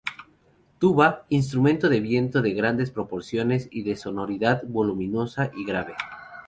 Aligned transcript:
Tuba: 0.79 1.27
Instrumento 1.29 1.87
de 1.87 1.99
viento 1.99 2.41
de 2.41 2.53
grandes 2.55 2.89
proporciones 2.89 3.67
y 3.69 3.83
de 3.83 3.95
sonoridad 3.95 4.63
voluminosa 4.65 5.51
y 5.55 5.63
grave. 5.63 5.93